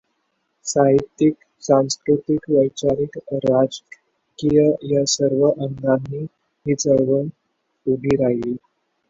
साहित्यिक, 0.65 1.33
सांस्कृतिक, 1.63 2.49
वैचारिक, 2.49 3.17
राजकीय 3.45 4.59
या 4.93 5.03
सर्व 5.07 5.47
अंगानी 5.49 6.23
ही 6.65 6.75
चळवळ 6.75 7.23
उभी 7.85 8.15
राहिली. 8.15 8.55